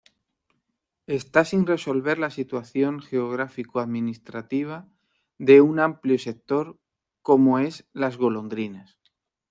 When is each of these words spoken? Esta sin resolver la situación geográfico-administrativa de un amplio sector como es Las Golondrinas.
Esta 1.05 1.45
sin 1.45 1.67
resolver 1.67 2.17
la 2.17 2.31
situación 2.31 3.03
geográfico-administrativa 3.03 4.89
de 5.37 5.61
un 5.61 5.79
amplio 5.79 6.17
sector 6.17 6.79
como 7.21 7.59
es 7.59 7.87
Las 7.93 8.17
Golondrinas. 8.17 8.97